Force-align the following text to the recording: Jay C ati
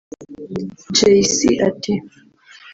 Jay 0.95 1.19
C 1.35 1.37
ati 1.67 1.93